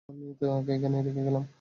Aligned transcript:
আমি 0.09 0.25
তাকে 0.39 0.71
এখানেই 0.73 1.03
রেখে 1.07 1.21
গেলাম! 1.27 1.43